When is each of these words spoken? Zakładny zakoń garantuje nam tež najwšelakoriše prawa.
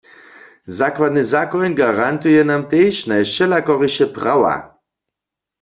Zakładny 0.77 1.23
zakoń 1.33 1.69
garantuje 1.81 2.41
nam 2.49 2.61
tež 2.71 2.95
najwšelakoriše 3.09 4.05
prawa. 4.15 4.55